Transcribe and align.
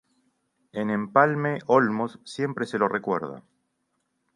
En 0.71 0.89
Empalme 0.89 1.59
Olmos 1.67 2.19
siempre 2.23 2.65
se 2.65 2.79
lo 2.79 2.87
recuerda. 2.87 3.43